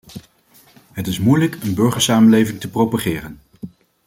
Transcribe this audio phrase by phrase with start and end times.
[0.91, 3.39] Het is moeilijk een burgersamenleving te propageren.